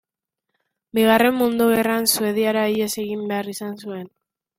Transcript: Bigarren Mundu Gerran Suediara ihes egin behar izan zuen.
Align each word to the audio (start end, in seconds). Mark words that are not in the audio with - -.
Bigarren 0.99 1.35
Mundu 1.41 1.67
Gerran 1.73 2.07
Suediara 2.13 2.65
ihes 2.77 2.91
egin 3.05 3.29
behar 3.33 3.51
izan 3.55 3.77
zuen. 3.85 4.09